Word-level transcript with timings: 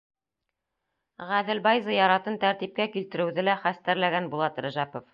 Ғәҙелбай 1.33 1.83
зыяратын 1.89 2.41
тәртипкә 2.47 2.91
килтереүҙе 2.97 3.49
лә 3.49 3.59
хәстәрләгән 3.67 4.35
Булат 4.35 4.63
Рәжәпов. 4.69 5.09